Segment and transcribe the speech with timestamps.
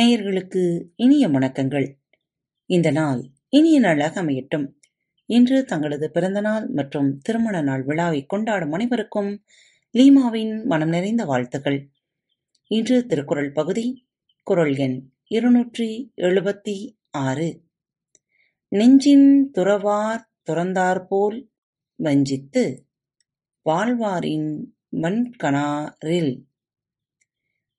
[0.00, 1.94] நேயர்களுக்கு இனிய வணக்கங்கள்.
[2.66, 4.72] இந்த நாள் இனிய நாளாக அமையட்டும்.
[5.26, 9.44] இன்று தங்களது பிறந்தநாள் மற்றும் திருமண நாள் விழாவை கொண்டாடும் அனைவருக்கும்
[9.92, 11.90] லீமாவின் மனம் நிறைந்த வாழ்த்துக்கள்.
[12.66, 14.08] இன்று திருக்குறள் பகுதி
[14.42, 17.62] குரல் எண் இருநூற்றி எழுபத்தி ஆறு.
[18.68, 21.50] நெஞ்சின் துறவார் துறந்தாற்போல்
[21.96, 22.86] வஞ்சித்து
[23.64, 26.48] வாழ்வாரின் வன்கணாரில்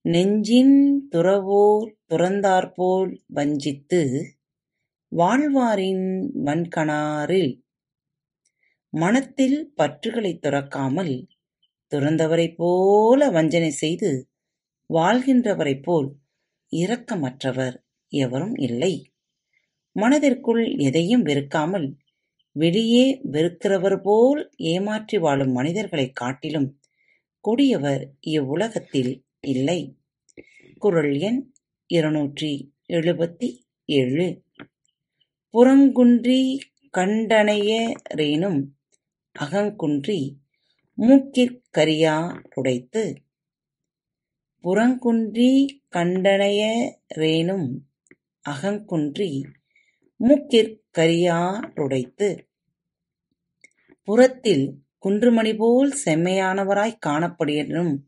[0.00, 4.00] நெஞ்சின் துறவோர் துறந்தாற்போல் வஞ்சித்து
[5.12, 6.04] வாழ்வாரின்
[6.44, 7.52] வன்கணாரில்
[8.92, 11.26] மனத்தில் பற்றுகளைத் துறக்காமல்
[11.92, 14.30] துறந்தவரைப் போல வஞ்சனை செய்து
[14.94, 16.08] வாழ்கின்றவரைப் போல்
[16.72, 17.76] இரக்கமற்றவர்
[18.12, 19.12] எவரும் இல்லை.
[19.96, 21.96] மனதிற்குள் எதையும் வெறுக்காமல்
[22.52, 26.80] வெளியே வெறுக்கிறவர் போல் ஏமாற்றி வாழும் மனிதர்களைக் காட்டிலும்
[27.40, 29.80] கொடியவர் இவ்வுலகத்தில் இல்லை.
[30.78, 31.40] குறள் எண்
[31.86, 34.42] இருநூற்றி எழுபத்தி ஏழு.
[35.52, 36.58] புறங்குன்றி
[36.98, 38.64] கண்டனையரேனும்
[39.38, 40.32] அகங்குன்றி
[40.98, 41.62] மூக்கிற்
[42.50, 43.22] ருடைத்து
[44.64, 47.76] புறங்குன்றி கண்டனையரேனும்
[48.48, 49.44] அகங்குன்றி
[50.24, 50.78] மூக்கிற்
[51.74, 52.48] ருடைத்து
[54.02, 57.98] புறத்தில் குன்றுமணிபோல் செம்மையானவராய்க் காணப்படினும்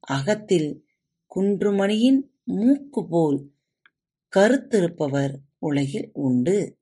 [0.00, 0.86] அகத்தில்
[1.34, 3.38] குன்றுமணியின் மூக்குபோல்
[4.36, 6.78] கருத்திருப்பவர் உலகில் உண்டு.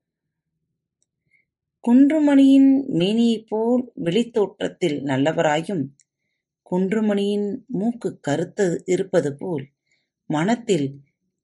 [1.87, 5.83] குன்றுமணியின் மேனியைப்போல் வெளித்தோற்றத்தில் நல்லவராயும்
[6.71, 9.65] குன்றுமணியின் மூக்கு கருத்து இருப்பது போல்
[10.25, 10.99] மனத்தில்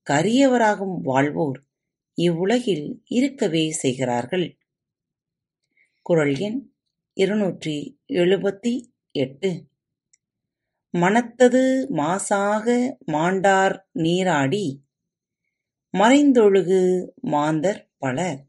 [0.07, 1.59] கரியவராகவும் வாழ்வோர்
[2.13, 4.57] இவ்வுலகில் இருக்கவே செய்கிறார்கள்.
[6.01, 6.71] குரல் எண்
[7.13, 8.73] இருநூற்றி எழுபத்தி
[9.11, 9.70] எட்டு.
[10.93, 11.61] மனத்தது
[11.97, 12.65] மாசாக
[13.11, 14.65] மாண்டார் நீராடி
[15.93, 16.79] மறைந்தொழுகு
[17.21, 18.41] மாந்தர் பலர்.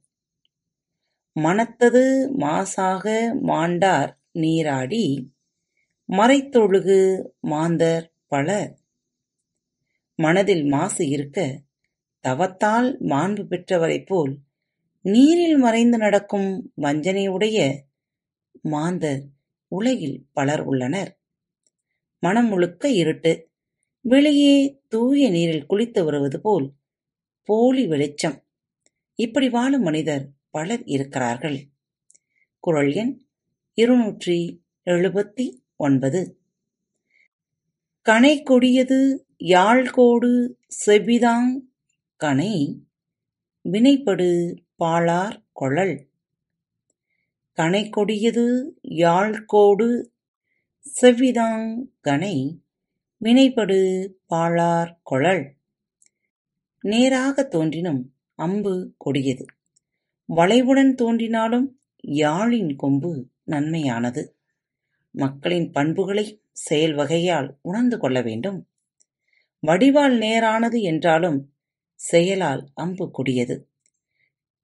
[1.36, 2.03] மனத்தது
[2.41, 3.05] மாசாக
[3.42, 5.05] மாண்டார் நீராடி
[6.08, 6.98] மறைத்தொழுகு
[7.41, 8.73] மாந்தர் பலர்.
[10.19, 11.39] மனதில் மாசு இருக்க
[12.24, 14.35] தவத்தால் மாண்பு பெற்றவரைப் போல்
[15.05, 16.51] நீரில் மறைந்து நடக்கும்
[16.83, 17.59] வஞ்சனையுடைய
[18.69, 19.23] மாந்தர்
[19.73, 21.13] உலகில் பலர் உள்ளனர்.
[22.23, 23.51] மனம் முழுக்க இருட்டு.
[24.01, 26.73] வெளியே தூய நீரில் குளித்து வருவது போல்
[27.45, 28.45] போலி வெளிச்சம்.
[29.15, 31.59] இப்படி வாழும் மனிதர் பலர் இருக்கிறார்கள்.
[32.61, 33.27] குரல் எண்
[33.75, 35.47] இருநூற்றி எழுபத்தி
[35.77, 36.21] ஒன்பது.
[38.09, 40.31] கனை கொடியது யாழ்கோடு
[40.87, 41.53] செவிதாங்
[42.25, 42.83] கனை
[43.65, 44.31] வினைப்படு
[44.79, 45.97] பாளார் கொழல்
[47.59, 48.47] கனை கொடியது
[48.83, 50.11] யாழ்கோடு
[51.01, 52.59] செவ்விதாங் கனை
[53.25, 55.51] வினைபடு பாழார் கொளல்.
[56.83, 59.45] நேராகத் தோன்றினும் அம்பு கொடியது.
[60.37, 64.29] வளைவுடன் தோன்றினாலும் யாழின் கொம்பு நன்மையானது.
[65.11, 68.69] மக்களின் பண்புகளையும் செயல் வகையால் உணர்ந்து கொள்ள வேண்டும்.
[69.67, 71.55] வடிவால் நேரானது என்றாலும்
[71.95, 73.71] செயலால் அம்பு கொடியது.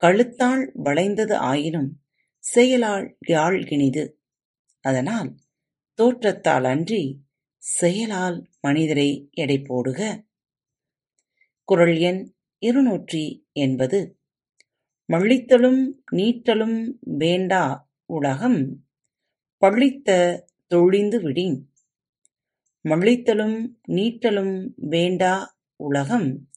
[0.02, 2.02] கழுத்தால் வளைந்தது ஆயினும்
[2.38, 4.20] செயலால் யாழ் இனிது.
[4.80, 5.34] அதனால்
[5.98, 7.24] தோற்றத்தால் அன்றி
[7.58, 10.00] செயலால் மனிதரை எடை போடுக.
[11.64, 14.20] குரல் எண் இருநூற்றி எண்பது.
[15.12, 15.80] மள்ளித்தலும்
[16.12, 18.60] நீட்டலும் வேண்டா உலகம்
[19.62, 20.10] பள்ளித்த
[20.66, 21.58] தொழிந்து விடின்.
[22.84, 25.34] மள்ளித்தலும் நீட்டலும் வேண்டா
[25.76, 26.48] உலகம்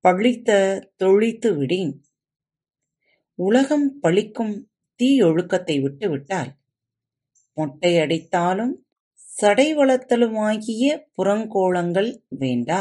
[0.00, 1.94] பழித்த தொழித்து விடின்.
[3.34, 4.54] உலகம் பழிக்கும்
[5.02, 6.50] தீயொழுக்கத்தை விட்டுவிட்டால்
[7.56, 8.74] மொட்டையடித்தாலும்
[9.38, 10.84] சடை வளர்த்தலுமாகிய
[11.16, 12.80] புறங்கோலங்கள் வேண்டா.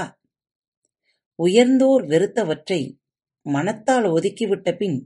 [1.40, 2.82] உயர்ந்தோர் வெறுத்தவற்றை
[3.46, 4.98] மனத்தால் ஒதுக்கிவிட்ட பின்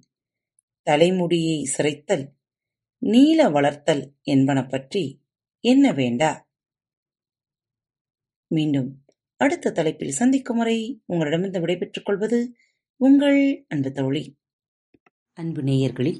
[0.87, 2.25] தலைமுடியைச் சிரைத்தல்,
[3.01, 5.03] நீள வளர்த்தல் என்பன பற்றி
[5.63, 6.31] எண்ண வேண்டா.
[8.51, 8.89] மீண்டும்
[9.41, 12.39] அடுத்த தலைப்பில் சந்திக்கும் வரை உங்களிடமிருந்து விடைபெற்றுக் கொள்வது
[13.01, 14.23] உங்கள் அன்பு தோழி.
[15.37, 16.19] அன்பு நேயர்களில்